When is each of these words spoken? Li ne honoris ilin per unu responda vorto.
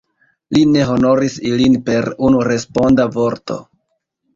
Li 0.55 0.63
ne 0.75 0.85
honoris 0.93 1.37
ilin 1.51 1.77
per 1.91 2.11
unu 2.31 2.43
responda 2.51 3.11
vorto. 3.23 3.65